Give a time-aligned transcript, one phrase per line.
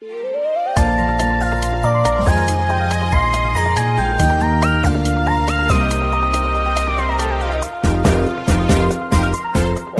[0.00, 0.08] 欢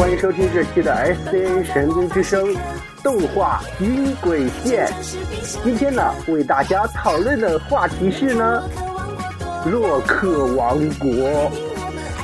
[0.08, 2.54] 迎收听这期的 SCA 神兵之声
[3.02, 4.86] 动画音轨线。
[5.64, 8.62] 今天呢，为大家讨论的话题是呢，
[9.66, 11.50] 洛克王国。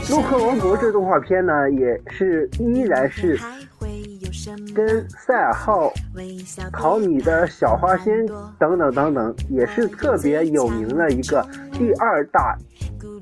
[0.09, 3.37] 洛克王国这动画片呢，也是依然是
[4.75, 5.93] 跟赛尔号、
[6.73, 8.27] 淘米的小花仙
[8.59, 12.57] 等等等等，也是特别有名的一个第二大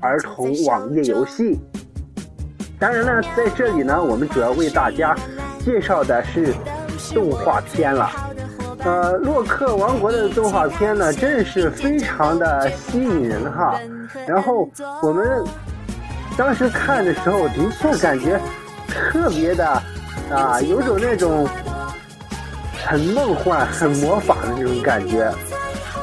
[0.01, 1.59] 儿童网页游戏。
[2.79, 5.15] 当然了，在这里呢，我们主要为大家
[5.59, 6.53] 介绍的是
[7.13, 8.09] 动画片了。
[8.79, 13.79] 呃，洛克王国的动画片呢，真是非常的吸引人哈。
[14.27, 14.69] 然后
[15.01, 15.41] 我们
[16.35, 18.37] 当时看的时候，的确感觉
[18.89, 19.81] 特别的
[20.31, 21.47] 啊，有种那种
[22.85, 25.31] 很梦幻、很魔法的那种感觉。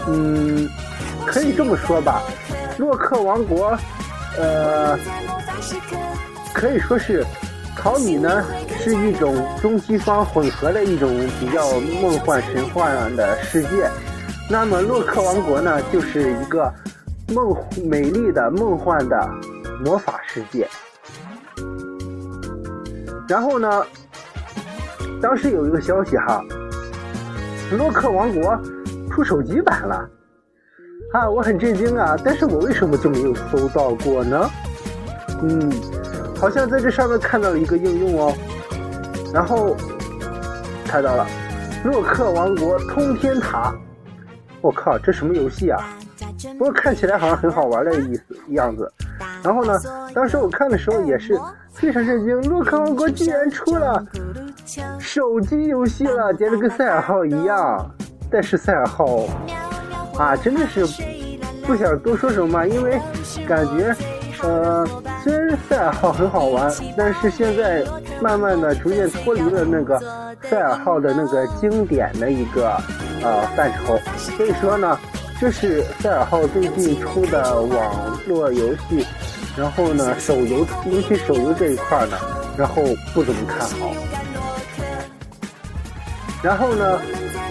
[0.09, 0.69] 嗯，
[1.27, 2.23] 可以这么说吧，
[2.79, 3.79] 洛克王国，
[4.39, 4.99] 呃。
[6.53, 7.25] 可以说是，
[7.75, 8.45] 考米呢
[8.81, 11.71] 是一种中西方混合的一种比较
[12.03, 13.89] 梦幻神幻的世界，
[14.51, 16.71] 那么洛克王国呢就是一个
[17.29, 19.31] 梦美丽的梦幻的
[19.83, 20.69] 魔法世界。
[23.29, 23.87] 然后呢，
[25.21, 26.43] 当时有一个消息哈，
[27.77, 28.59] 洛克王国
[29.11, 30.09] 出手机版了，
[31.13, 34.51] 啊，我很震惊啊，但是我为什么就没有搜到过呢？
[35.43, 35.71] 嗯。
[36.41, 38.35] 好像在这上面看到了一个应用哦，
[39.31, 39.77] 然后
[40.87, 41.27] 看到了
[41.85, 43.75] 洛克王国通天塔，
[44.63, 45.87] 我靠，这什么游戏啊？
[46.57, 48.91] 不过看起来好像很好玩的意思样子。
[49.43, 49.79] 然后呢，
[50.15, 51.39] 当时我看的时候也是
[51.81, 54.05] 非常震惊，洛克王国居然出了
[54.99, 57.91] 手机游戏了，简直跟赛尔号一样。
[58.31, 59.27] 但是赛尔号
[60.17, 60.87] 啊，真的是
[61.67, 63.01] 不想多说什么，因为
[63.49, 63.95] 感觉。
[64.43, 64.87] 呃，
[65.23, 67.85] 虽然赛尔号很好玩，但是现在
[68.23, 69.99] 慢慢的逐渐脱离了那个
[70.41, 72.71] 赛尔号的那个经典的一个
[73.23, 74.99] 呃范畴，所以说呢，
[75.39, 79.07] 这是赛尔号最近出的网络游戏，
[79.57, 82.17] 然后呢手游，尤其手游这一块呢，
[82.57, 83.93] 然后不怎么看好。
[86.43, 87.01] 然后呢，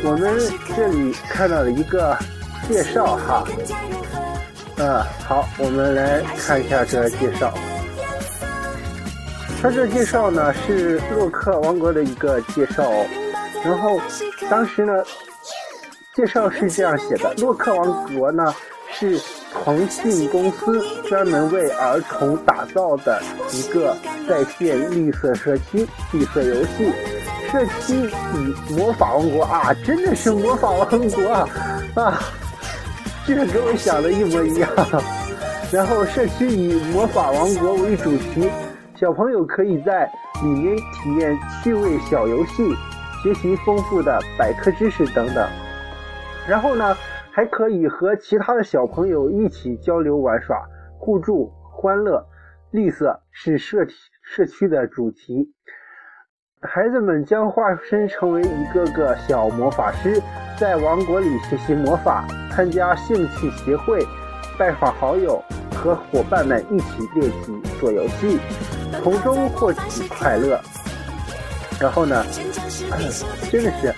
[0.04, 0.40] 我们
[0.76, 2.18] 这里看到了一个
[2.68, 3.44] 介绍哈。
[4.78, 7.54] 啊，好，我们来看一下这介绍。
[9.62, 12.90] 它这介绍呢是洛克王国的一个介绍，
[13.64, 14.00] 然后
[14.50, 14.94] 当时呢
[16.16, 18.56] 介绍是这样写的：洛克王国呢
[18.90, 19.20] 是
[19.64, 23.22] 腾讯公司专门为儿童打造的
[23.52, 23.96] 一个
[24.28, 26.92] 在线绿色社区绿色游戏。
[27.52, 31.50] 社区以魔法王国啊，真的是魔法王国啊
[31.96, 32.22] 啊！
[33.26, 34.70] 这个跟我想的一模一样。
[35.72, 38.50] 然后，社区以魔法王国为主题，
[39.00, 40.06] 小朋友可以在
[40.44, 42.76] 里面体验趣味小游戏，
[43.24, 45.48] 学习丰富的百科知识等等。
[46.48, 46.96] 然后呢，
[47.40, 50.62] 还可以和其他的小朋友一起交流玩耍，
[50.98, 52.28] 互助欢乐。
[52.72, 53.88] 绿色是社
[54.22, 55.50] 社区的主题，
[56.60, 60.22] 孩子们将化身成为一个个小魔法师。
[60.60, 64.06] 在王国里学习魔法，参加兴趣协会，
[64.58, 65.42] 拜访好友，
[65.74, 68.38] 和伙伴们一起练习做游戏，
[69.02, 70.60] 从中获取快乐。
[71.80, 72.22] 然后呢，
[73.50, 73.96] 真 的是，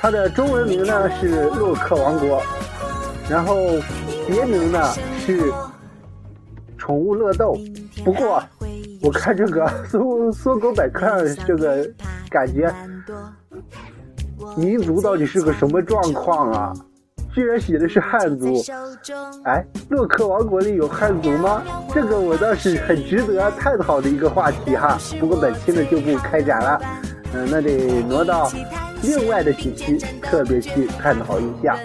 [0.00, 2.42] 它的中文名呢是洛克王国，
[3.28, 3.56] 然后
[4.26, 4.80] 别名呢
[5.18, 5.52] 是
[6.76, 7.56] 宠物乐豆。
[8.04, 8.42] 不过
[9.02, 11.88] 我看这个搜搜狗百科上这个
[12.30, 12.72] 感觉。
[14.56, 16.72] 民族到底是个什么状况啊？
[17.34, 18.62] 居然写的是汉族！
[19.44, 21.62] 哎，洛克王国里有汉族吗？
[21.92, 24.96] 这个我倒是很值得探讨的一个话题哈。
[25.20, 26.80] 不过本期呢就不开展了，
[27.34, 28.50] 嗯，那得挪到
[29.02, 31.78] 另外的几期特别去探讨一下。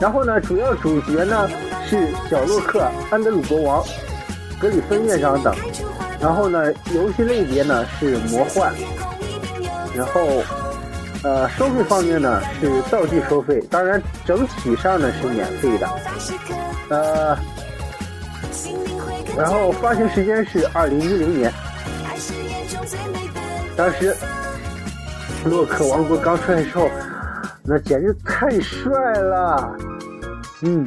[0.00, 1.48] 然后呢，主要主角呢
[1.88, 3.84] 是小洛克、安德鲁国王、
[4.60, 5.54] 格里芬院长等。
[6.20, 8.72] 然后呢，游戏类别呢是魔幻。
[9.96, 10.42] 然后。
[11.24, 15.88] 呃，收费方面呢是道具收费，当然整体上呢是免费的。
[16.88, 17.38] 呃，
[19.38, 21.52] 然后发行时间是二零一零年，
[23.76, 24.16] 当时
[25.44, 26.88] 洛克王国刚出来的时候，
[27.64, 29.76] 那简直太帅了。
[30.62, 30.86] 嗯，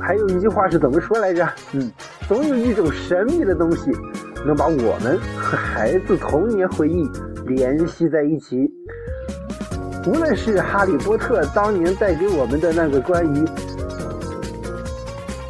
[0.00, 1.48] 还有一句话是怎么说来着？
[1.72, 1.90] 嗯，
[2.28, 3.90] 总有一种神秘的东西
[4.46, 7.08] 能把我们和孩子童年回忆。
[7.46, 8.70] 联系在一起，
[10.06, 13.44] 无论是哈利波特当年带给我们的那个关于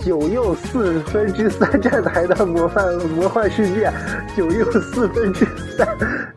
[0.03, 3.93] 九又四分之三站台的魔幻魔幻世界，
[4.35, 5.45] 九又四分之
[5.77, 5.87] 三，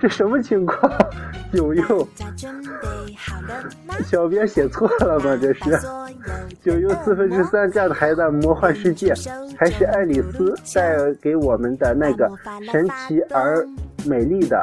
[0.04, 0.92] 这什么情况？
[1.54, 2.06] 九又，
[4.06, 5.40] 小编写错了吗？
[5.42, 5.80] 这是
[6.62, 9.14] 九又四分之三站台的魔幻世界，
[9.58, 12.30] 还是爱丽丝带给我们的那个
[12.70, 13.66] 神奇而
[14.06, 14.62] 美丽的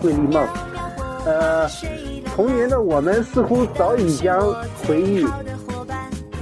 [0.00, 0.42] 瑰丽梦？
[1.26, 1.68] 呃，
[2.34, 4.40] 童年的我们似乎早已将
[4.86, 5.26] 回忆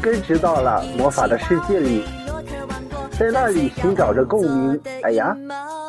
[0.01, 2.05] 根植到了魔法的世界里，
[3.19, 4.81] 在那里寻找着共鸣。
[5.03, 5.37] 哎呀，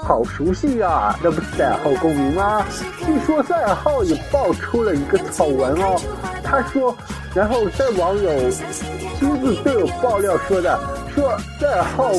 [0.08, 1.14] 好熟悉呀！
[1.22, 2.66] 这不是赛尔号共鸣吗？
[3.06, 6.00] 据说赛尔号也爆出了一个丑闻哦。
[6.42, 6.96] 他说，
[7.36, 8.50] 然后在网友
[9.20, 10.80] 亲自都有爆料说的，
[11.14, 12.10] 说赛尔号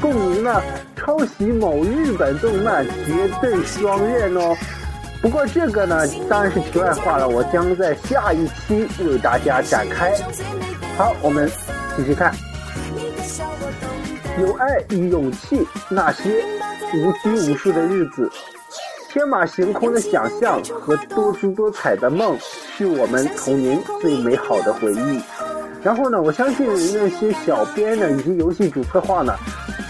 [0.00, 0.60] 共鸣呢
[0.96, 4.56] 抄袭某日本动漫《绝对双刃》哦。
[5.22, 7.28] 不过这个呢，当然是题外话了。
[7.28, 10.12] 我将在下一期为大家展开。
[10.98, 11.48] 好，我们
[11.96, 12.34] 继续看。
[14.40, 16.42] 有爱与勇气，那些
[16.94, 18.30] 无拘无束的日子，
[19.10, 22.34] 天马行空的想象和多姿多彩的梦，
[22.74, 25.20] 是我们童年最美好的回忆。
[25.82, 29.34] 然后呢，我相信那些小编呢，以及游戏主策划呢，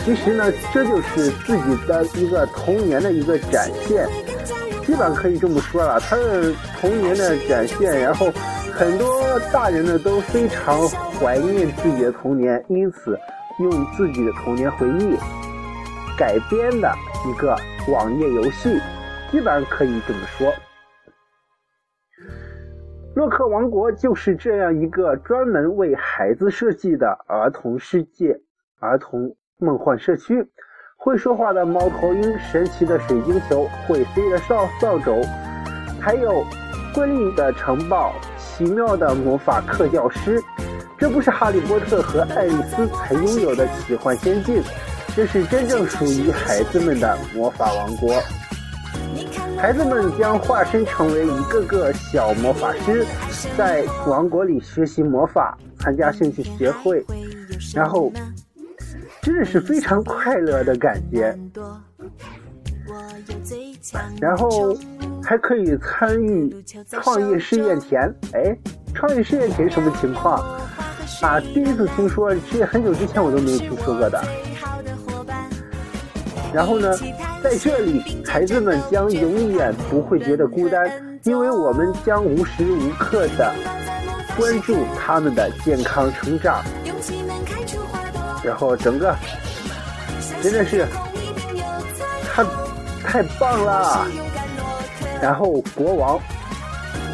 [0.04, 4.08] 其实呢，这就是自己的一个童年的一个展现。
[4.84, 8.32] 基本可以这么说了，他的童年的展现，然后
[8.72, 10.88] 很多大人呢都非常
[11.20, 13.16] 怀念自己的童年，因此
[13.58, 15.16] 用自己的童年回忆
[16.16, 16.90] 改编的
[17.28, 17.56] 一个
[17.92, 18.78] 网页游戏，
[19.30, 20.52] 基本上可以这么说。
[23.14, 28.40] 洛克王国就是这样一个专门为孩子设计的儿童世界、
[28.78, 30.48] 儿童梦幻社区。
[30.96, 35.22] 会说话的猫头鹰，神奇的水晶球，会飞的扫扫帚，
[36.00, 36.44] 还有
[36.94, 40.40] 瑰丽的城堡，奇妙的魔法课教师。
[41.00, 44.62] 这不是哈利波特和爱丽丝才拥有的奇幻仙境，
[45.16, 48.22] 这是真正属于孩子们的魔法王国。
[49.56, 53.04] 孩子们将化身成为一个个小魔法师，
[53.56, 57.04] 在王国里学习魔法，参加兴趣协会，
[57.74, 58.12] 然后。
[59.22, 61.38] 真的是非常快乐的感觉，
[64.20, 64.76] 然后
[65.22, 68.02] 还可以参与创业试验田。
[68.32, 68.56] 哎，
[68.94, 70.38] 创业试验田什么情况？
[71.22, 74.22] 啊，第一次听说，这很久之前我都没有听说过的。
[76.52, 76.96] 然后呢，
[77.42, 80.90] 在这里，孩子们将永远不会觉得孤单，
[81.24, 83.52] 因为我们将无时无刻的
[84.36, 86.62] 关注他们的健康成长。
[88.42, 89.14] 然后整个
[90.42, 90.86] 真的是
[93.04, 94.06] 太棒了。
[95.20, 96.18] 然后国王，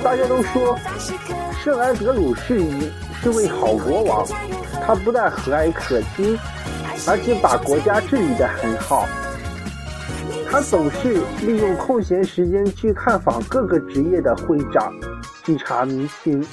[0.02, 0.78] 大家都说
[1.62, 2.90] 圣安德鲁是一
[3.20, 4.26] 是位好国王，
[4.86, 6.38] 他不但和蔼可亲，
[7.08, 9.06] 而且把国家治理得很好。
[10.48, 14.92] 他总是利用空闲时间去探访各个职业的会长，
[15.44, 16.44] 去查民情。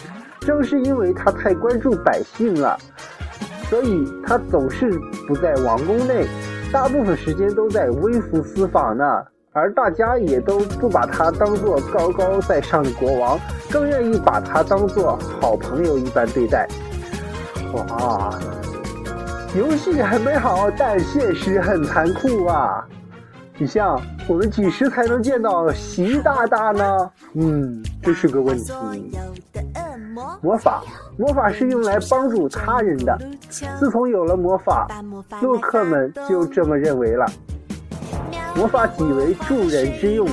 [0.42, 2.78] 正是因为他太关注百姓了。
[3.70, 4.92] 所以他总是
[5.28, 6.28] 不在王宫内，
[6.74, 9.06] 大部分时间都在微服私访呢。
[9.52, 13.40] 而大家也都不把他当做高高在上的国王，
[13.72, 16.68] 更愿意把他当做好朋友一般对待。
[17.74, 18.34] 哇，
[19.56, 22.84] 游戏很美好，但现实很残酷啊！
[23.64, 27.10] 你像我们几时才能见到习大大呢？
[27.36, 28.74] 嗯，这是个问题。
[30.42, 30.84] 魔法，
[31.18, 33.18] 魔法是用来帮助他人的。
[33.80, 34.90] 自从有了魔法，
[35.42, 37.26] 洛克们就这么认为了。
[38.54, 40.28] 魔法即为助人之用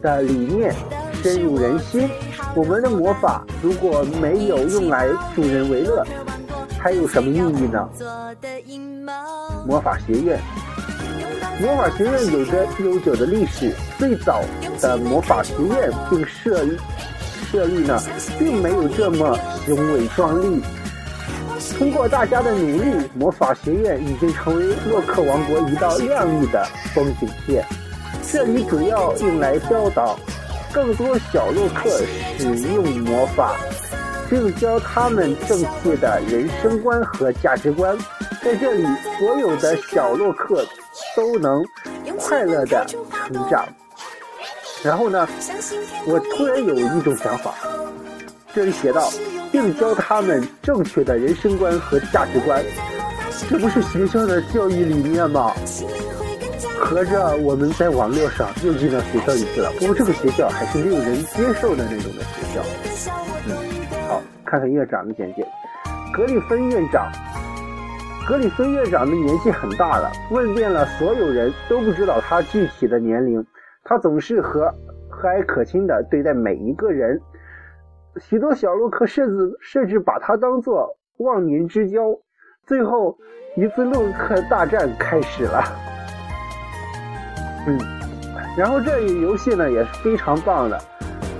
[0.00, 0.72] 的理念
[1.14, 2.08] 深入人心。
[2.54, 6.06] 我们的魔法如果没有用来助人为乐，
[6.78, 7.88] 还有什么意义呢？
[9.66, 10.40] 魔法学院，
[11.60, 13.72] 魔法学院有着悠久的历史。
[13.98, 14.42] 最早
[14.80, 16.76] 的魔法学院并设立。
[17.50, 17.98] 设立呢，
[18.38, 20.62] 并没有这么雄伟壮丽。
[21.78, 27.64] 通过大家的努力，魔法学院已经成为洛克王国一道亮丽的风景线。
[28.30, 30.18] 这里主要用来教导
[30.74, 31.88] 更多小洛克
[32.36, 33.56] 使用魔法，
[34.28, 37.96] 并教他们正确的人生观和价值观。
[38.44, 38.86] 在这里，
[39.18, 40.66] 所有的小洛克
[41.16, 41.64] 都能
[42.18, 43.66] 快乐的成长。
[44.82, 45.26] 然后呢，
[46.06, 47.54] 我突然有一种想法，
[48.54, 49.10] 这里写到，
[49.50, 52.62] 并教他们正确的人生观和价值观，
[53.48, 55.52] 这不是学校的教育理念吗？
[56.80, 59.70] 合着我们在网络上又进到学校里去了。
[59.80, 62.62] 不过这个学校还是令人接受的那种的学校。
[63.46, 63.56] 嗯，
[64.08, 65.44] 好，看看院长的简介。
[66.14, 67.10] 格里芬院长，
[68.28, 73.42] 格里芬院长的年纪很大了，问遍了所有人都不知道他具体的年龄。
[73.84, 74.70] 他总是和
[75.08, 77.18] 和蔼可亲的对待每一个人，
[78.20, 82.02] 许多小洛克甚至甚至把他当做忘年之交。
[82.66, 83.16] 最后
[83.56, 85.64] 一次洛克大战开始了，
[87.66, 87.78] 嗯，
[88.58, 90.78] 然后这游戏呢也是非常棒的，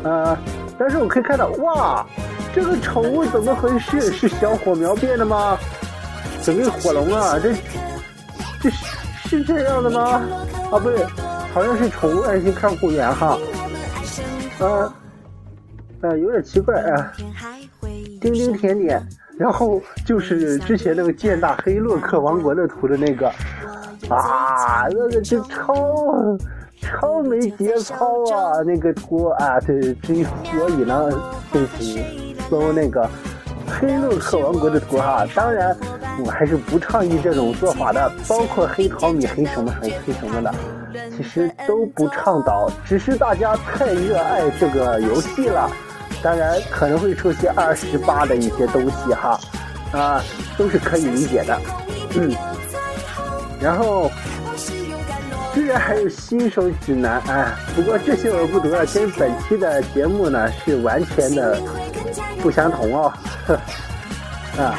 [0.04, 0.38] 呃，
[0.78, 2.07] 但是我可以看到，哇，
[2.54, 4.00] 这个宠物怎么回事？
[4.00, 5.59] 是小火苗变的吗？
[6.49, 7.38] 怎么火龙啊？
[7.38, 7.52] 这
[8.62, 8.76] 这是
[9.28, 10.23] 是这样的吗？
[10.73, 11.05] 啊，不对。
[11.52, 13.38] 好像是宠物爱心看护员哈，
[14.59, 14.95] 啊，
[16.00, 17.12] 呃，有点奇怪啊。
[18.19, 19.07] 丁丁甜点，
[19.38, 23.28] 然后就是之前那个剑大黑洛克王国的图的那个，
[24.09, 25.75] 啊，那个就超
[26.81, 31.11] 超没节操啊，那个图啊，这，之所以呢，
[31.52, 32.02] 就是
[32.49, 33.07] 搜那个。
[33.71, 35.76] 黑洛克王国的图哈，当然
[36.25, 40.52] 我还是不倡议这种做法的，包括黑淘米、黑什么、黑黑什么的，
[41.16, 45.70] 其实都不倡导，只是大家太热爱这个游戏了，
[46.22, 49.38] 当然可能会出现二十八的一些东西哈，
[49.92, 50.22] 啊，
[50.56, 51.56] 都是可以理解的，
[52.14, 52.34] 嗯，
[53.60, 54.10] 然后
[55.54, 61.60] 居然还有新手指南，哎，不过这些我不读了，跟本期的节目呢是完全的
[62.42, 63.12] 不相同哦。
[64.58, 64.75] 啊！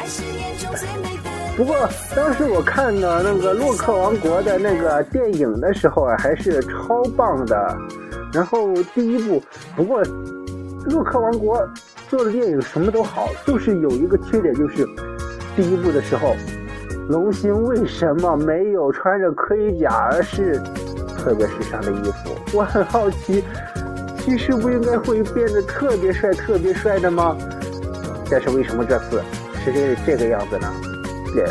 [1.60, 1.76] 不过
[2.16, 7.76] 当时我看的那个《洛克王国》的那个电影的时候啊，还是超棒的。
[8.32, 9.42] 然后第一部，
[9.76, 10.02] 不过
[10.86, 11.58] 《洛克王国》
[12.08, 14.88] 做的电影什么都好，就是有一个缺点，就是
[15.54, 16.34] 第一部的时候，
[17.10, 20.58] 龙星为什么没有穿着盔甲，而是
[21.18, 22.56] 特别时尚的衣服？
[22.56, 23.44] 我很好奇，
[24.24, 27.36] 其实不应该会变得特别帅、特别帅的吗？
[28.30, 29.20] 但是为什么这次
[29.62, 30.72] 是这这个样子呢？
[31.34, 31.46] 对，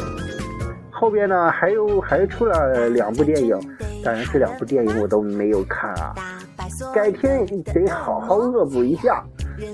[0.91, 3.57] 后边呢还有还出了两部电影，
[4.03, 6.13] 当然这两部电影我都没有看啊，
[6.93, 9.23] 改天得好好恶补一下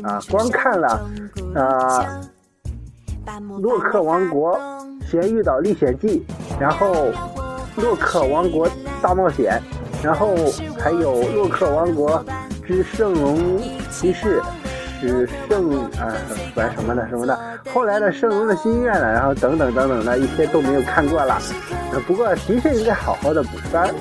[0.04, 0.22] 啊！
[0.30, 0.88] 光看了
[1.56, 2.22] 啊
[3.60, 4.60] 《洛克王国
[5.10, 6.24] 咸鱼岛历险记》，
[6.62, 6.94] 然后
[7.78, 8.70] 《洛克王国
[9.02, 9.60] 大冒险》，
[10.06, 10.36] 然后
[10.80, 12.24] 还有《洛克王国
[12.64, 13.60] 之圣龙
[13.90, 14.40] 骑士》。
[15.08, 16.14] 是圣啊，
[16.54, 17.38] 管什么的什么的。
[17.74, 21.42] 后来的圣龙的心愿了，然后等等等等的一些都没有看过了。
[22.08, 23.94] 不过的确应该好好的补番。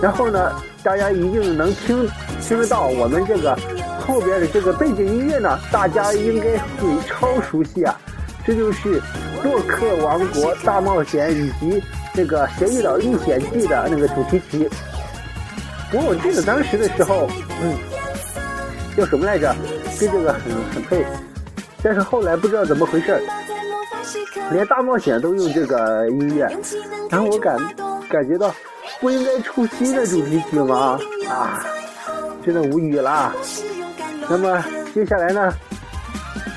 [0.00, 0.52] 然后呢，
[0.82, 2.08] 大家一定能听
[2.40, 3.56] 听得到我们这个
[4.06, 7.98] 后边的这个背景音乐呢，大家应该会超熟悉啊。
[8.44, 9.00] 这就是
[9.42, 11.82] 《洛克王国大冒险》以及
[12.14, 14.70] 这个《咸鱼岛历险记》的那个主题曲。
[15.90, 17.28] 不过我记得当时的时候，
[17.62, 17.74] 嗯，
[18.96, 19.54] 叫什么来着？
[19.98, 21.04] 跟这个很很配，
[21.82, 23.20] 但是后来不知道怎么回事
[24.50, 26.46] 连大冒险都用这个音乐，
[27.10, 27.56] 然后我感
[28.08, 28.54] 感觉到
[29.00, 30.98] 不应该出新的主题曲吗？
[31.28, 31.64] 啊，
[32.44, 33.34] 真的无语了。
[34.28, 34.62] 那么
[34.94, 35.52] 接下来呢，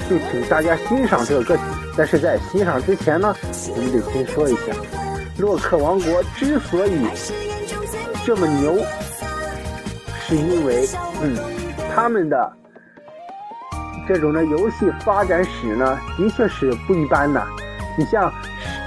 [0.09, 1.63] 就请大家欣赏这个歌曲。
[1.97, 3.35] 但是在欣赏之前呢，
[3.75, 4.73] 我们得先说一下，
[5.37, 7.07] 洛克王国之所以
[8.25, 8.77] 这么牛，
[10.27, 10.87] 是因为
[11.21, 11.35] 嗯，
[11.95, 12.53] 他们的。
[14.09, 17.39] 这种的游戏发展史呢，的确是不一般的。
[17.95, 18.33] 你像，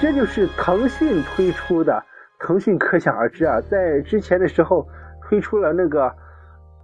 [0.00, 2.04] 这就是腾讯推出的，
[2.40, 4.84] 腾讯可想而知啊，在之前的时候
[5.22, 6.12] 推出了那个，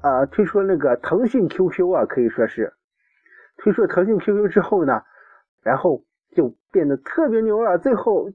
[0.02, 2.72] 呃，推出了那个腾讯 QQ 啊，可以说是
[3.56, 5.02] 推出了腾讯 QQ 之后呢，
[5.64, 6.04] 然后
[6.36, 7.76] 就变得特别牛了。
[7.76, 8.30] 最后，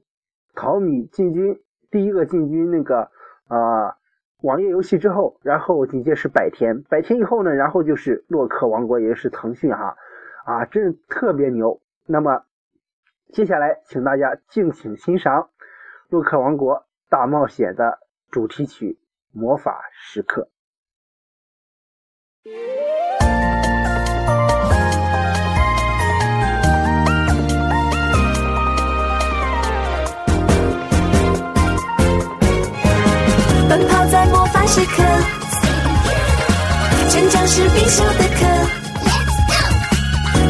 [0.54, 1.58] 淘米进军
[1.90, 3.08] 第一个进军那个
[3.48, 3.96] 啊。
[4.44, 9.96] 网页游戏之后，然后紧接着是百天，百天以后呢，然后就是洛克王国，也就是腾讯哈，
[10.44, 11.80] 啊，真是特别牛。
[12.04, 12.44] 那么
[13.32, 15.40] 接下来，请大家敬请欣赏
[16.10, 18.98] 《洛克王国大冒险》的主题曲
[19.38, 20.50] 《魔法时刻》。
[34.74, 35.04] 时刻，
[37.08, 38.44] 成长是必修的课。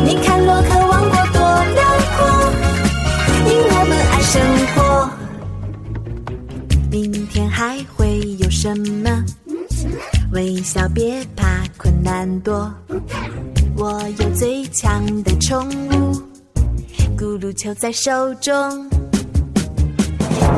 [0.02, 1.40] 你看洛克王国多
[1.74, 1.84] 辽
[2.16, 2.24] 阔，
[3.44, 4.74] 因我们爱生活。
[6.90, 9.22] 明天还会有什么？
[10.32, 12.72] 微笑别怕困难多。
[13.76, 16.14] 我有最强的宠物，
[17.14, 18.88] 咕噜球在手中，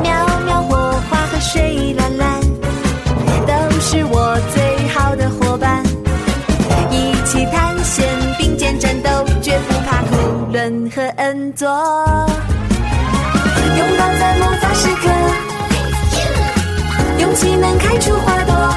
[0.01, 2.56] 喵喵火花和水蓝蓝。
[3.79, 5.83] 是我最好的伙伴，
[6.91, 8.05] 一起探险
[8.37, 9.09] 并肩战斗，
[9.41, 11.67] 绝不怕苦论和恩佐。
[13.77, 15.09] 拥抱在魔法时刻，
[17.19, 18.75] 勇气能开出花朵，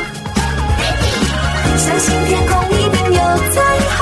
[1.76, 3.60] 相信天空一定有彩
[3.96, 3.98] 虹。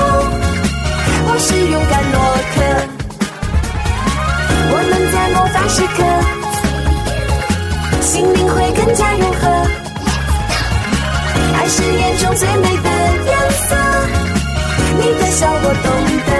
[1.25, 2.19] 我是勇敢洛
[2.53, 2.57] 克，
[4.71, 5.97] 我们在魔法时刻。
[8.01, 9.41] 心灵会更加融合，
[11.59, 12.89] 爱是眼中最美的
[13.25, 13.75] 颜色，
[14.95, 15.87] 你的笑我懂
[16.25, 16.31] 得。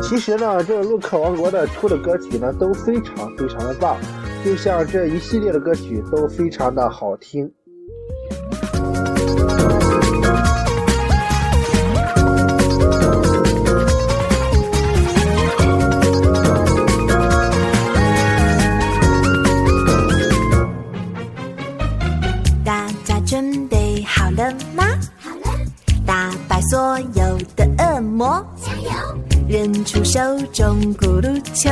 [0.00, 3.98] 其实呢，这洛克王国的出的歌曲呢都非常非常的棒，
[4.42, 7.52] 就像这一系列的歌曲都非常的好听。
[30.20, 31.70] 手中咕噜球，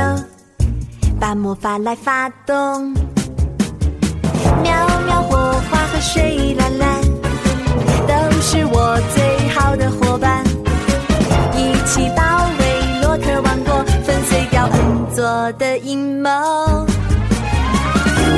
[1.19, 2.91] 把魔法来发动。
[4.63, 4.73] 喵
[5.05, 5.37] 喵，火
[5.69, 6.99] 花和水蓝蓝，
[8.07, 10.43] 都是我最好的伙伴。
[11.53, 12.23] 一起保
[12.57, 14.79] 卫洛克王国，粉碎掉恩
[15.13, 16.27] 佐的阴谋。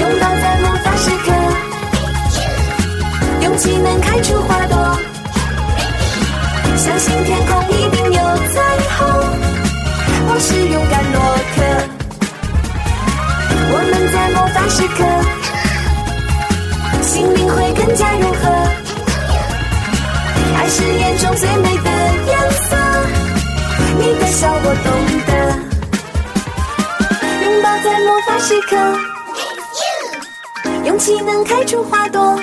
[0.02, 1.32] 拥抱在魔法时刻，
[3.44, 4.76] 勇气能开出花朵。
[6.76, 8.20] 相信天空一定有
[8.52, 8.60] 彩
[8.98, 9.51] 虹。
[10.34, 11.20] 我是勇敢洛
[11.56, 11.62] 克，
[13.74, 15.04] 我们在魔法时刻，
[17.04, 18.48] 心灵会更加融合。
[20.56, 21.92] 爱是眼中最美的
[22.28, 22.78] 颜色，
[24.00, 24.90] 你的笑我懂
[25.28, 25.32] 得。
[27.44, 28.72] 拥抱在魔法时刻，
[30.86, 32.40] 勇气能开出花朵。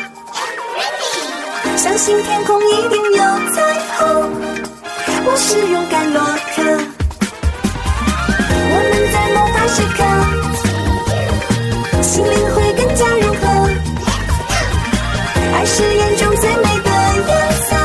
[1.79, 3.63] 相信天空一定有彩
[3.97, 4.31] 虹，
[5.25, 6.23] 我是勇敢洛
[6.55, 6.63] 克，
[9.69, 10.03] 时刻，
[12.03, 13.45] 心灵会更加融合，
[15.53, 16.91] 爱是眼中最美的
[17.29, 17.77] 颜色，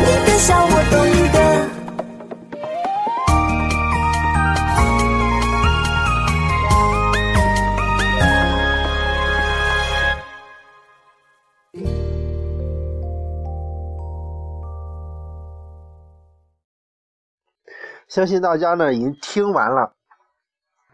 [0.00, 0.92] 你的笑我懂
[1.32, 1.36] 得。
[18.08, 19.94] 相信大家呢已经听完了，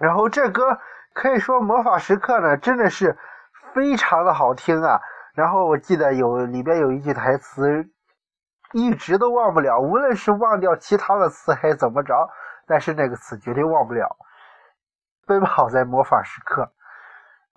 [0.01, 0.79] 然后这歌
[1.13, 3.17] 可以说魔法时刻呢真的是
[3.75, 4.99] 非常的好听啊。
[5.35, 7.89] 然后我记得有里边有一句台词，
[8.73, 12.29] 一直都忘不了，无论是忘掉其他的词还是怎么着，
[12.67, 14.17] 但是那个词绝对忘不了。
[15.27, 16.73] 奔跑在魔法时刻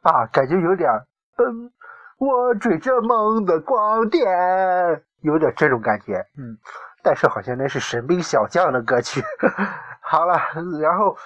[0.04, 0.92] 啊，感觉有点
[1.36, 1.72] 奔，
[2.20, 4.28] 我追着梦的光点，
[5.22, 6.58] 有点这种感觉，嗯。
[7.02, 9.22] 但是好像那是神兵小将的歌曲。
[10.00, 10.40] 好了，
[10.80, 11.18] 然后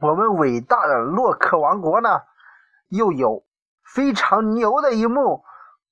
[0.00, 2.22] 我们伟大的洛克王国呢，
[2.88, 3.44] 又有
[3.84, 5.44] 非常牛的一幕，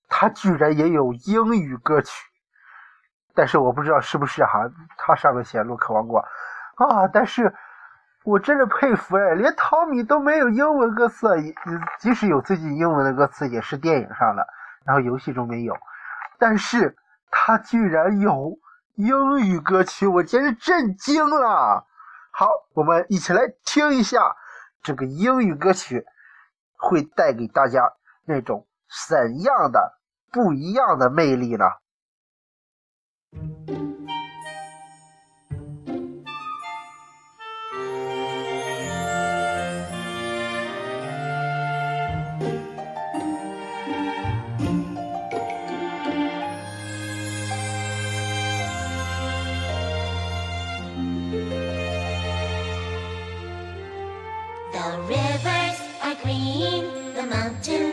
[0.08, 2.10] 它居然也有英语歌曲。
[3.34, 6.18] 但是我不知道是不是哈，它上面写洛克王国
[6.76, 7.06] 啊。
[7.12, 7.54] 但是
[8.24, 11.28] 我真的佩服哎，连汤米都没有英文歌词，
[11.98, 14.46] 即使有自己英文的歌词，也是电影上的，
[14.84, 15.76] 然后游戏中没有。
[16.38, 16.96] 但是
[17.30, 18.58] 他居然有。
[19.00, 21.86] 英语歌曲，我简直震惊了！
[22.38, 24.36] 好，我们一起来听一下
[24.84, 26.06] 这个英语歌曲，
[26.76, 27.92] 会带给大家
[28.24, 28.64] 那种
[29.08, 29.98] 怎样的
[30.30, 31.64] 不一样的魅力呢？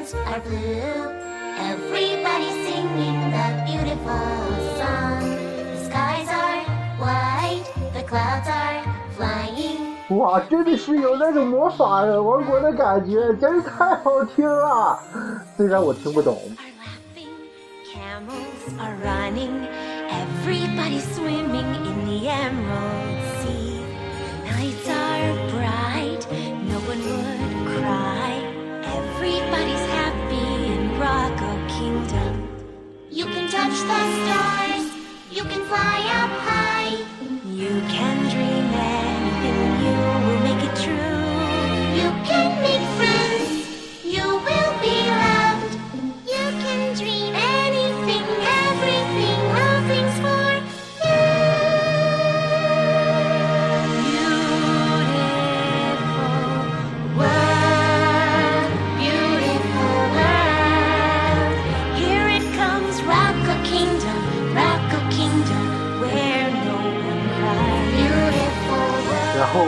[0.05, 0.81] skies are blue.
[1.57, 4.11] Everybody's singing the beautiful
[4.77, 5.21] song.
[5.73, 6.61] The skies are
[6.99, 7.63] white,
[7.93, 8.83] the clouds are
[9.17, 9.95] flying.
[10.09, 14.99] 哇，真的是有那种魔法王国的感觉，真是太好听了。
[15.57, 16.39] 虽然我听不懂。
[17.91, 19.67] Camels are running,
[20.09, 23.14] everybody's swimming in the emerald.
[33.15, 34.91] You can touch the stars.
[35.31, 36.97] You can fly up high.
[37.45, 38.74] You can dream.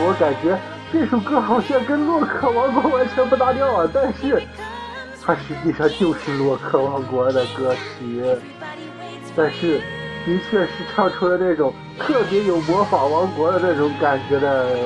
[0.08, 0.58] 我感觉
[0.90, 4.42] 这首歌好像跟洛克王国完全不搭调啊，但是
[5.22, 8.24] 它实际上就是洛克王国的歌曲，
[9.36, 9.82] 但是
[10.24, 14.78] 的确是唱出了那种特别有魔法王国的那种感觉的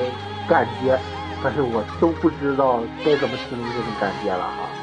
[0.45, 0.99] 感觉，
[1.41, 4.82] 但是我都不知道该怎么形容这种感觉了哈。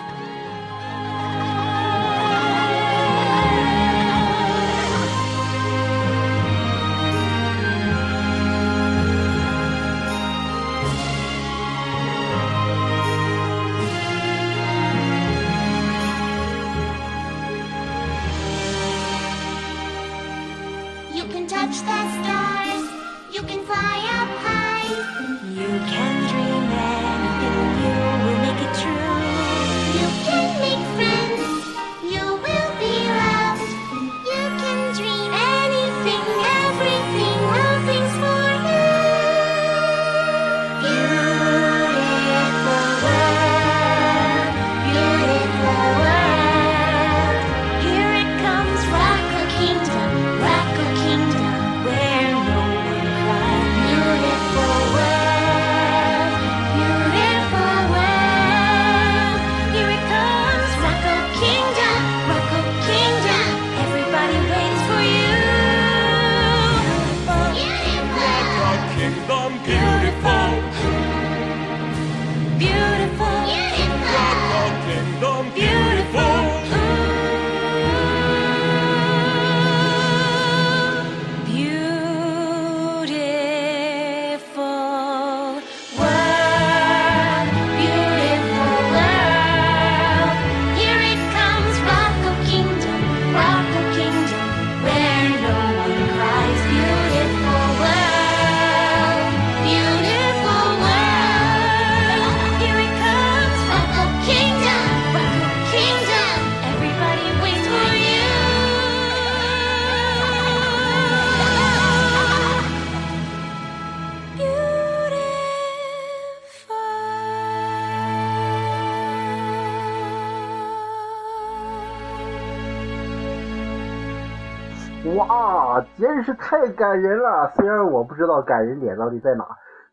[126.81, 127.53] 感人了！
[127.55, 129.47] 虽然我不知道感人点到底在哪，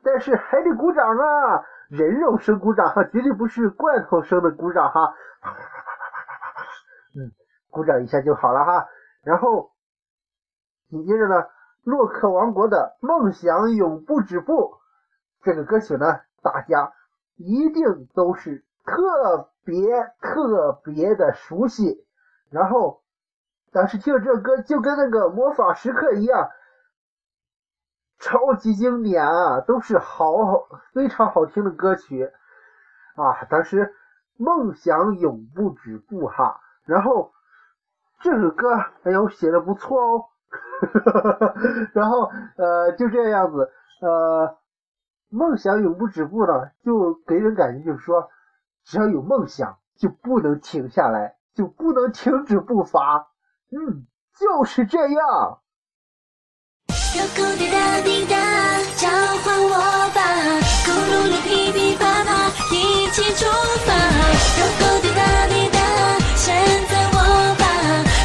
[0.04, 1.66] 但是还得鼓掌啊！
[1.90, 5.14] 人肉声鼓掌哈，绝对不是罐头声的鼓掌哈。
[7.14, 7.30] 嗯，
[7.70, 8.88] 鼓掌一下就好了哈。
[9.22, 9.72] 然后
[10.88, 11.46] 紧接着呢，
[11.84, 14.78] 洛克王国的梦想永不止步
[15.44, 16.94] 这个歌曲呢，大家
[17.36, 22.08] 一定都是特别特别的熟悉。
[22.50, 23.02] 然后。
[23.74, 26.50] 当时听了这歌，就跟那个魔法时刻一样，
[28.20, 32.30] 超级经典啊，都是好好非常好听的歌曲
[33.16, 33.44] 啊。
[33.50, 33.94] 当时
[34.38, 37.32] 梦想永不止步哈，然后
[38.20, 40.26] 这首歌哎呦写的不错哦，
[41.94, 44.58] 然后呃就这样子呃
[45.30, 48.30] 梦想永不止步呢，就给人感觉就是说，
[48.84, 53.28] 只要有梦想就不能停下来，就不能停止步伐。
[53.72, 54.06] 嗯，
[54.40, 55.60] 就是这样。
[57.18, 58.36] 让口滴答滴答
[58.96, 59.10] 召
[59.44, 59.74] 唤我
[60.14, 60.22] 吧，
[60.86, 62.30] 咕噜噜噼噼啪啪
[62.72, 63.46] 一起出
[63.88, 63.90] 发，
[64.60, 65.80] 让口滴答滴答
[66.36, 66.54] 选
[66.88, 67.18] 择我
[67.58, 67.66] 吧，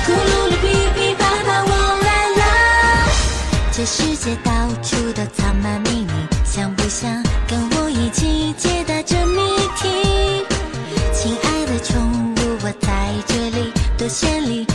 [0.06, 1.72] 咕噜噜噼噼啪啪我
[2.04, 3.08] 来啦，
[3.72, 4.52] 这世界到
[4.82, 6.12] 处都藏满秘密，
[6.44, 7.10] 想不想
[7.48, 9.40] 跟我一起解答这谜
[9.80, 10.44] 题？
[11.14, 14.66] 亲爱的宠物，我在这里，多谢你。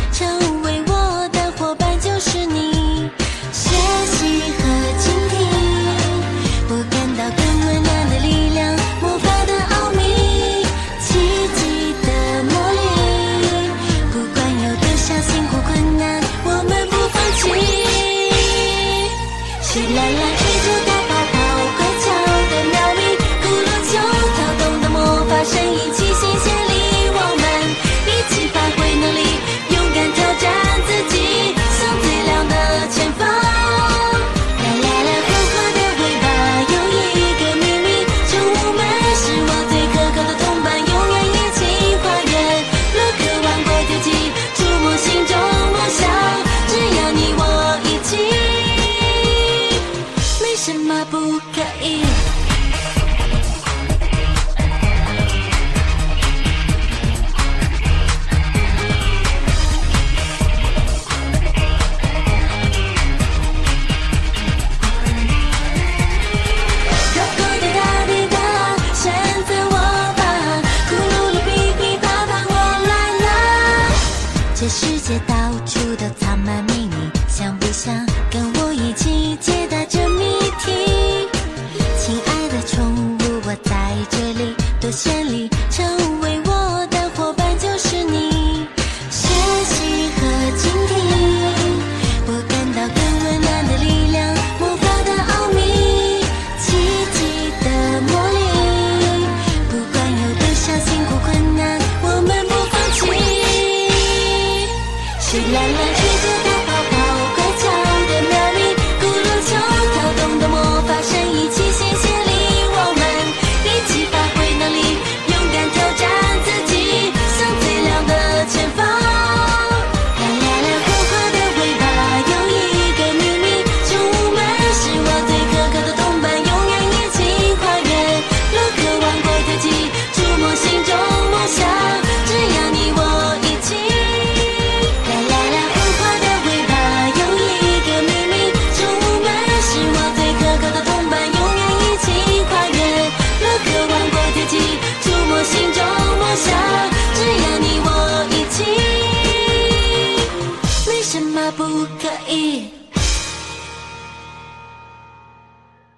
[105.38, 106.47] 起来了，直。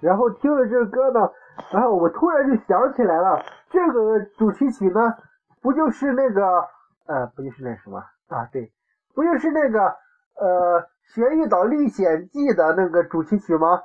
[0.00, 1.30] 然后听了这个歌呢，
[1.72, 5.14] 然后我突然就想起来了，这个主题曲呢，
[5.60, 6.66] 不就是那个
[7.06, 8.48] 呃，不就是那什么啊？
[8.52, 8.72] 对，
[9.14, 9.96] 不就是那个
[10.36, 10.80] 呃
[11.14, 13.82] 《玄玉岛历险记》的那个主题曲吗？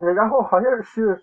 [0.00, 1.22] 呃，然后好像是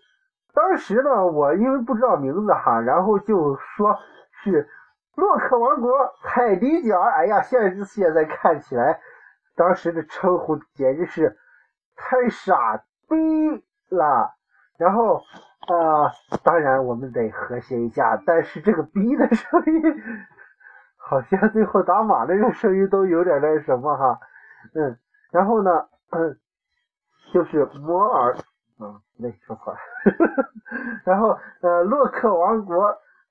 [0.54, 3.98] 当时呢，我因为不知道名字哈，然后就说
[4.44, 4.68] 是
[5.16, 7.00] 洛克王国海底角。
[7.00, 9.00] 哎呀，现在现在看起来，
[9.56, 11.38] 当时的称呼简直是
[11.96, 14.32] 太傻逼了。
[14.78, 15.22] 然后
[15.68, 16.12] 呃，
[16.44, 19.82] 当然我们得和谐一下，但是这个逼的声音，
[20.98, 24.20] 好像最后打码那个声音都有点那什么哈，
[24.74, 24.98] 嗯，
[25.32, 26.38] 然后呢，嗯，
[27.34, 28.36] 就是摩尔。
[28.78, 29.80] 嗯，没说错了。
[31.06, 31.30] 然后
[31.62, 32.84] 呃，洛克王国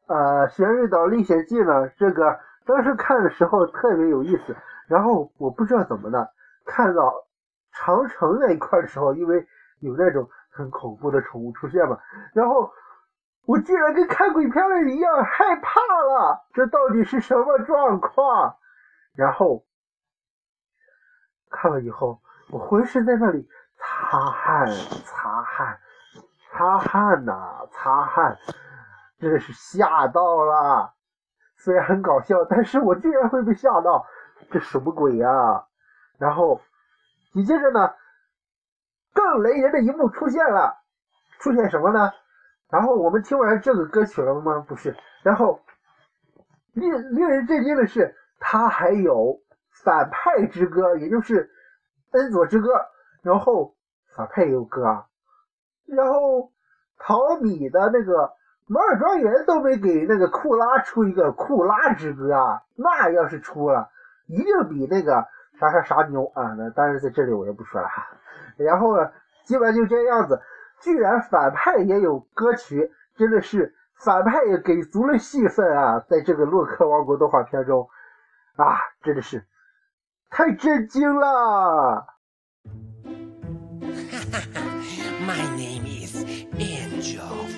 [0.07, 4.57] 呃《玄玉岛历险记》呢，这个当时看的时候特别有意思。
[4.89, 6.31] 然后我不知道怎么的，
[6.65, 7.13] 看到
[7.73, 9.47] 长城那一块的时候，因为
[9.85, 11.99] 有那种很恐怖的宠物出现嘛，
[12.33, 12.73] 然后
[13.47, 18.57] 我竟然跟看鬼片儿一样害怕了，这到底是什么状况？
[19.15, 19.65] 然后
[21.51, 22.21] 看了以后，
[22.51, 23.49] 我浑身在那里。
[23.77, 24.67] 擦汗，
[25.05, 25.79] 擦汗，
[26.53, 28.35] 擦汗呐、擦汗，
[29.19, 30.95] 真的是吓到了。
[31.57, 34.07] 虽然很搞笑，但是我居然会被吓到，
[34.51, 35.67] 这什么鬼呀、
[36.19, 36.59] 然后
[37.33, 37.93] 紧接着呢，
[39.15, 40.77] 更雷人的一幕出现了，
[41.39, 42.11] 出现什么呢？
[42.69, 44.67] 然后我们听完这个歌曲了吗？
[44.69, 45.61] 不是，然后
[46.73, 49.41] 令令人震惊的是，他还有
[49.85, 51.49] 反派之歌，也就是
[52.11, 52.69] 恩佐之歌。
[53.23, 53.75] 然后
[54.15, 55.07] 反派也有歌啊，
[55.87, 56.53] 然后
[56.99, 58.33] 淘米的那个
[58.67, 63.89] 摩尔庄园都没给那个库拉出一个库拉之歌啊，那要是出了，
[64.27, 65.27] 一定比那个
[65.59, 66.55] 啥啥啥牛啊！
[66.59, 67.89] 那当然在这里我也不说了。
[68.57, 69.11] 然后呢，
[69.45, 70.41] 基本就这样子，
[70.81, 77.89] 居然反派也有歌曲，真的是反派也给足了戏份啊，在这个洛克王国动画片中
[78.57, 79.47] 啊，真的是
[80.31, 82.07] 太震惊了。
[85.27, 87.54] My name is Angel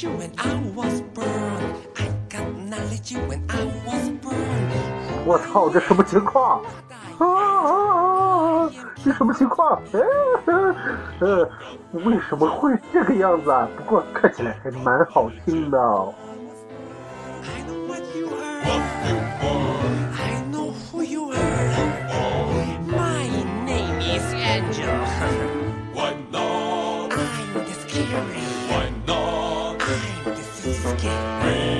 [0.00, 1.74] energy when I was born.
[1.96, 5.26] I got knowledge when I was born.
[5.26, 6.62] 我操，这什么情况？
[7.18, 8.70] 啊啊啊！
[9.04, 9.80] 这什么情况？
[9.92, 10.74] 呃
[11.20, 11.48] 呃，
[11.92, 13.68] 为什么会这个样子啊？
[13.76, 16.14] 不过看起来还蛮好听的哦。
[30.62, 31.04] Escape.
[31.42, 31.79] ready.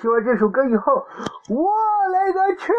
[0.00, 1.04] 听完这首歌以后，
[1.50, 1.70] 我
[2.08, 2.72] 勒个去！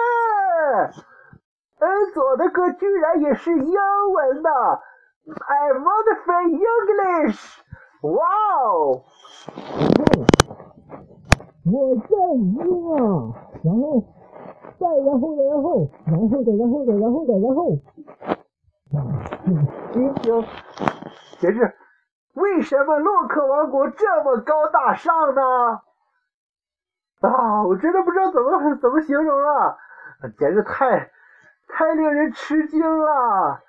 [1.78, 3.76] 恩佐的歌居然也是英
[4.12, 7.62] 文的，I want to say English！
[8.02, 8.26] 哇
[8.64, 9.04] 哦！
[11.72, 12.58] 我在赢
[12.90, 12.98] 啊！
[13.62, 14.02] 然后，
[14.80, 17.78] 再然后的然后，然后的然后的然后的然后，
[19.94, 20.26] 听听，
[21.42, 21.76] 也是
[22.34, 25.82] 为什么洛克王国这么高大上呢？
[27.28, 29.78] 啊，我真的不知道怎么怎么形容了，
[30.38, 31.12] 简直太
[31.68, 33.62] 太令人吃惊了。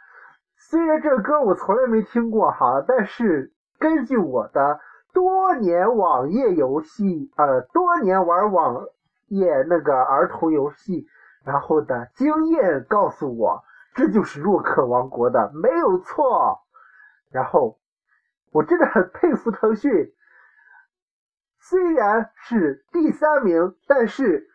[0.56, 4.80] 虽然这歌我从来没听过哈，但是根据我的
[5.12, 8.86] 多年网页游戏，呃，多年玩网
[9.28, 11.06] 页那个儿童游戏，
[11.44, 13.62] 然后的经验告诉我，
[13.94, 16.60] 这就是洛克王国的，没有错。
[17.30, 17.78] 然后
[18.52, 19.90] 我真的很佩服腾讯，
[21.72, 24.46] 虽然是第三名，但是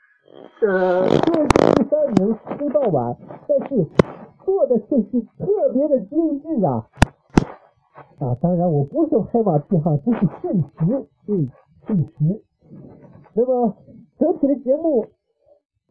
[0.61, 3.87] 呃，虽然是第三名出道晚，但是
[4.45, 6.85] 做的却是特别的精致啊！
[8.19, 11.49] 啊，当然我不是拍马屁哈，这是现实，对，
[11.87, 12.43] 现实。
[13.33, 13.75] 那么
[14.19, 15.07] 整体的节目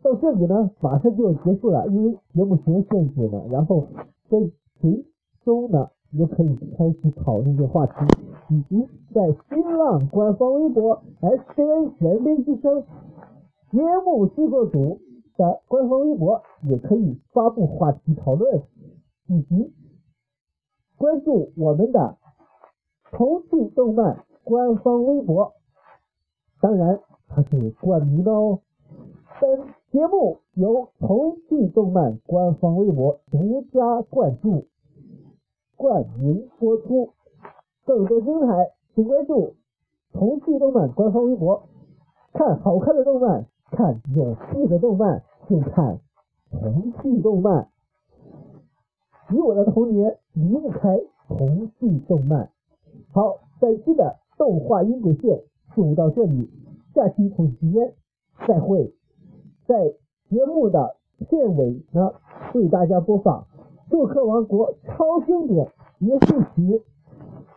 [0.05, 3.89] 到这里呢，马上就要结束了，因为节目时间限制了，然后
[4.31, 4.39] 在
[4.81, 5.05] 随
[5.45, 7.95] 中呢也可以开始讨论这个话题，
[8.49, 12.85] 以及在新浪官方微博 SKN 全编之声
[13.73, 15.01] 节目制作组
[15.37, 18.63] 的官方微博也可以发布话题讨论，
[19.27, 19.73] 以及
[20.97, 22.17] 关注我们的
[23.11, 25.53] 重庆动漫官方微博，
[26.61, 28.61] 当然它是冠名的哦。
[29.41, 34.67] 本节目由重庆动漫官方微博独家冠注、
[35.77, 37.16] 冠名播出。
[37.87, 39.55] 更多精彩，请关注
[40.13, 41.63] 同趣动漫官方微博。
[42.33, 46.01] 看好看的动漫，看有趣的动漫，就看
[46.51, 47.69] 同趣动漫。
[49.31, 52.51] 你我的童年离不开同趣动漫。
[53.13, 55.41] 好，本期的动画音轨线
[55.77, 56.51] 就到这里，
[56.93, 57.95] 下期同一时间
[58.49, 58.93] 再会。
[59.67, 59.95] 在
[60.29, 60.97] 节目的
[61.29, 62.13] 片尾呢，
[62.53, 63.47] 为大家播放
[63.93, 65.71] 《洛克王国》超经典
[66.01, 66.63] 结束曲《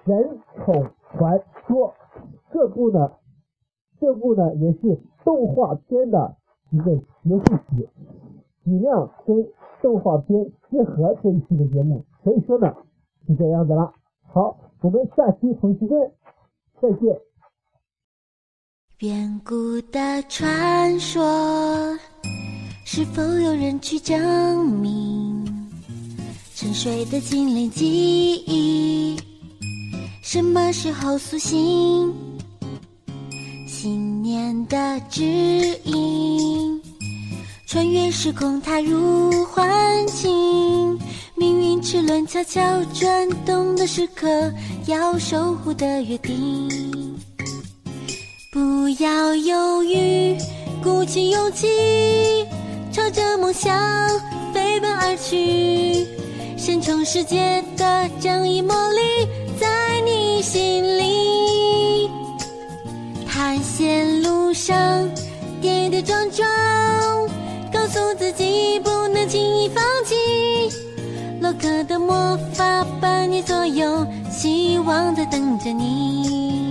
[0.10, 1.88] 神宠传说》。
[2.51, 3.12] 这部呢，
[4.01, 6.36] 这部呢也是动画片的
[6.72, 7.88] 一个结束曲，
[8.66, 9.47] 尽量跟
[9.84, 12.03] 动画片结合这一期的节目。
[12.24, 12.74] 所以说呢，
[13.28, 13.93] 是这样子了。
[14.34, 16.12] 好，我们下期同时间
[16.82, 17.22] 再见。
[19.01, 21.95] 远古的传说，
[22.84, 25.45] 是否有人去证明？
[26.55, 29.16] 沉睡的精灵记忆，
[30.32, 32.14] 什么时候苏醒？
[33.68, 35.24] 信念的指
[35.86, 36.80] 引，
[37.66, 39.66] 穿越时空踏入幻
[40.06, 41.00] 境。
[41.36, 42.62] 命运齿轮悄悄
[42.94, 44.54] 转动的时刻，
[44.86, 46.70] 要守护的约定。
[48.52, 50.38] 不要犹豫，
[50.84, 51.66] 鼓起勇气，
[52.92, 53.76] 朝着梦想
[54.54, 56.06] 飞奔而去。
[56.56, 59.00] 神宠世界的正义魔力
[60.42, 62.10] 心里。
[63.28, 65.10] 探险路上
[65.62, 66.48] 跌跌撞撞，
[67.72, 70.16] 告诉自己不能轻易放弃。
[71.42, 76.68] 洛克的魔法伴你左右，希望在等着你。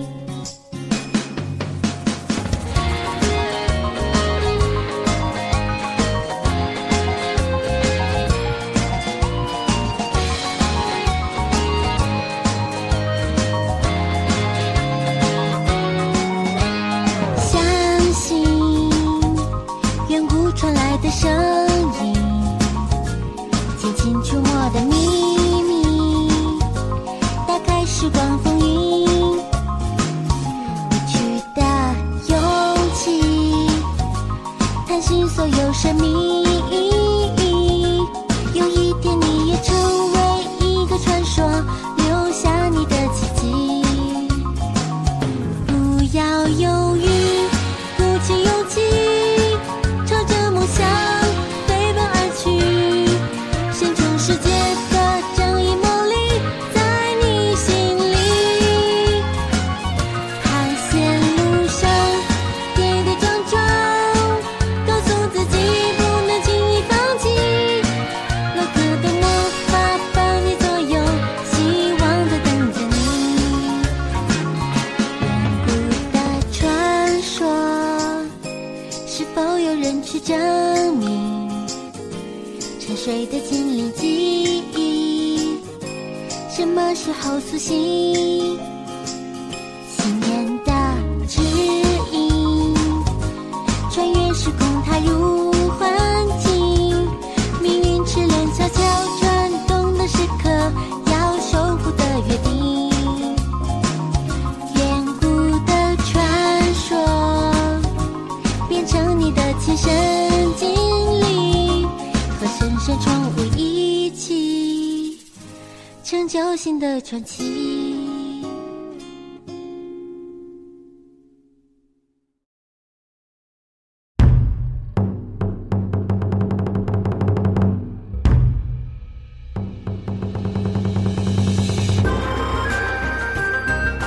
[117.01, 117.76] 传奇。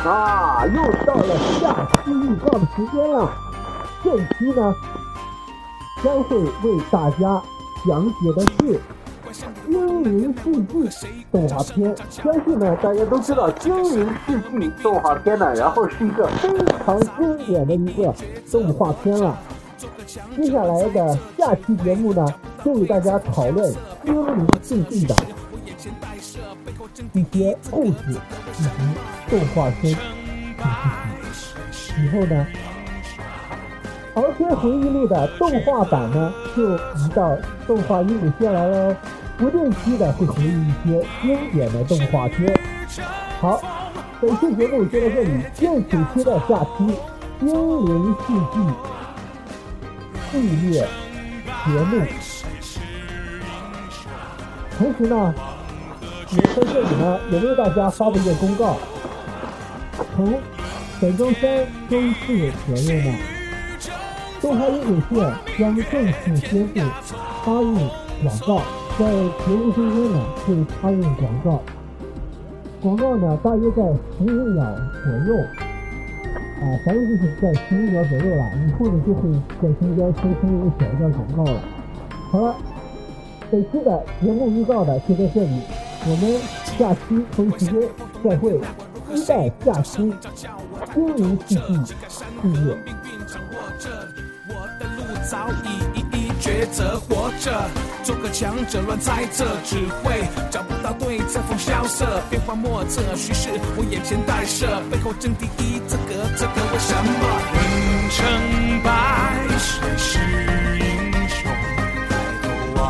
[0.03, 3.31] 啊，又到了下期预告的时间了。
[4.03, 4.75] 这期呢，
[6.03, 7.41] 将会为大家
[7.87, 8.79] 讲解的是
[9.67, 10.89] 《精灵世纪》
[11.31, 11.95] 动画片。
[12.09, 16.49] 相信呢，大家都知道《精灵世纪》动画片呢，然后是一个非
[16.85, 18.13] 常经典的一个
[18.51, 19.37] 动画片了。
[20.35, 22.25] 接下来的下期节目呢，
[22.63, 23.71] 就与大家讨论
[24.03, 25.15] 《精灵世纪》的
[27.13, 27.93] 一些故事
[28.59, 28.69] 以及
[29.29, 30.67] 动画片主题
[31.71, 32.03] 曲。
[32.03, 32.47] 以后呢，
[34.15, 38.95] 敖天回忆录的动画版呢，就移到动画一五线来喽。
[39.41, 42.55] 不定期的会回忆一些经典的动画片。
[43.39, 43.59] 好，
[44.21, 46.83] 本期节目就到这里，敬请期待下期
[47.41, 48.59] 《英灵世纪》
[50.31, 50.87] 系列
[51.65, 52.05] 节目。
[54.77, 55.33] 同时呢，
[56.29, 58.77] 也在这里呢，也为大家发布一个公告，
[60.15, 60.39] 从
[61.01, 63.17] 本周三、周四左右呢，
[64.39, 66.79] 东海影有线将正式宣布
[67.43, 67.89] 插入
[68.21, 68.61] 广告，
[69.01, 71.59] 在节目中间呢会插入广告，
[72.83, 74.63] 广告呢大约在十五秒
[75.03, 75.35] 左右，
[76.61, 79.27] 啊，反正就是在十五秒左右了，以后呢就会
[79.59, 81.59] 在中间生成一个小段广告了。
[82.31, 82.55] 好了。
[83.49, 85.61] 本期的节目预告的就在这里，
[86.05, 86.39] 我们
[86.77, 87.81] 下期同一时间
[88.23, 88.61] 再会，
[89.15, 90.03] 期待下期
[90.93, 92.77] 《精灵世纪》系列。
[96.41, 97.69] 抉择，活着
[98.03, 107.11] 做个强者，乱猜测，只会找不到对策，风萧瑟，变幻莫测，叙事我眼前带射，背后争第一，这个这个为什么？
[107.53, 110.19] 问成败，谁是
[110.79, 111.39] 英雄？
[112.09, 112.11] 抬
[112.41, 112.81] 头望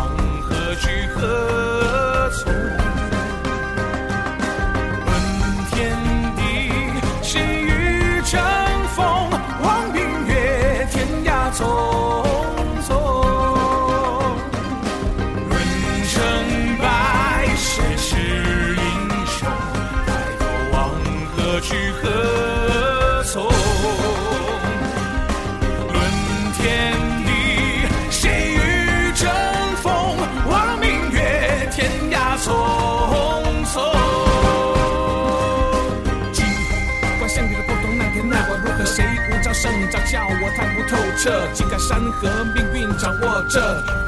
[0.41, 1.19] 何去何
[41.21, 41.29] 彻。
[41.53, 43.61] 井盖山河，命运掌握着，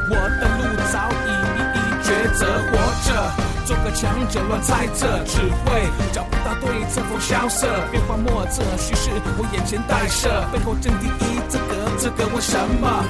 [0.09, 2.47] 我的路早已一一抉择。
[2.71, 3.31] 活着，
[3.65, 13.03] 做个强者，乱猜测，只会找不到对策，风萧瑟，变幻莫测，叙事我眼前带射，背后真第一，这个这个为什么？